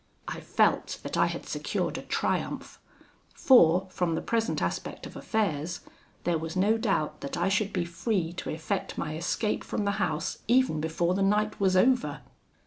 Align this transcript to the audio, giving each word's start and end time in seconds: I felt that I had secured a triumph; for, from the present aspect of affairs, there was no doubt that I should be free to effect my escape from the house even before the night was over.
I 0.27 0.39
felt 0.39 0.97
that 1.03 1.15
I 1.15 1.27
had 1.27 1.45
secured 1.45 1.95
a 1.95 2.01
triumph; 2.01 2.79
for, 3.35 3.85
from 3.91 4.15
the 4.15 4.21
present 4.23 4.59
aspect 4.59 5.05
of 5.05 5.15
affairs, 5.15 5.81
there 6.23 6.39
was 6.39 6.55
no 6.55 6.75
doubt 6.79 7.21
that 7.21 7.37
I 7.37 7.49
should 7.49 7.71
be 7.71 7.85
free 7.85 8.33
to 8.33 8.49
effect 8.49 8.97
my 8.97 9.15
escape 9.15 9.63
from 9.63 9.85
the 9.85 9.91
house 10.01 10.39
even 10.47 10.81
before 10.81 11.13
the 11.13 11.21
night 11.21 11.59
was 11.59 11.77
over. 11.77 12.21